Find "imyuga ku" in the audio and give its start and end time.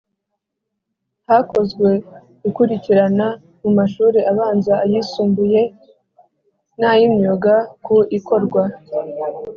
7.07-7.95